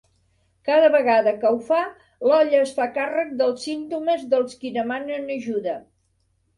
[0.69, 1.83] Cada vegada que ho fa,
[2.31, 5.81] l'olla es fa càrrec dels símptomes dels qui demanen ajuda.